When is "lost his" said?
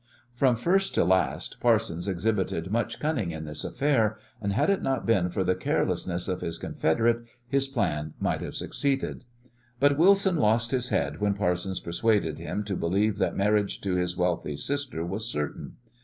10.37-10.89